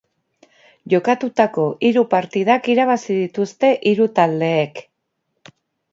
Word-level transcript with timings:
Jokatutako 0.93 1.65
hiru 1.89 2.03
partidak 2.15 2.71
irabazi 2.77 3.21
dituzte 3.21 3.73
hiru 3.93 4.09
taldeek. 4.21 4.83